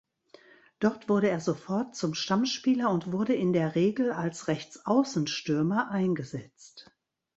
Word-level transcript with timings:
Dort 0.79 1.09
wurde 1.09 1.29
er 1.29 1.39
sofort 1.39 1.95
zum 1.95 2.15
Stammspieler 2.15 2.89
und 2.89 3.11
wurde 3.11 3.35
in 3.35 3.53
der 3.53 3.75
Regel 3.75 4.11
als 4.13 4.47
Rechtsaußenstürmer 4.47 5.91
eingesetzt. 5.91 6.91